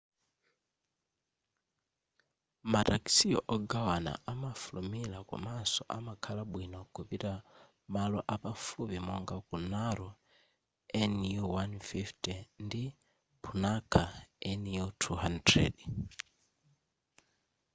ma 2.71 2.81
taxi 2.87 3.29
ogawana 3.55 4.13
amafulumila 4.31 5.17
komanso 5.29 5.81
amakhala 5.97 6.43
bwino 6.51 6.79
kupita 6.95 7.31
malo 7.93 8.19
apafupi 8.35 8.97
monga 9.07 9.35
ku 9.47 9.55
naro 9.71 10.09
nu150 10.95 12.25
ndi 12.65 12.83
punakha 13.43 14.03
nu 14.63 14.83
200 15.13 15.83